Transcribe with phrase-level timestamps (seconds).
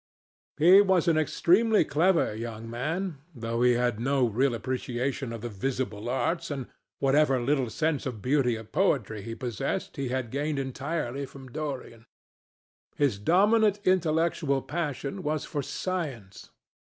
[0.57, 5.49] He was an extremely clever young man, though he had no real appreciation of the
[5.49, 6.65] visible arts, and
[6.97, 11.51] whatever little sense of the beauty of poetry he possessed he had gained entirely from
[11.51, 12.07] Dorian.
[12.95, 16.49] His dominant intellectual passion was for science.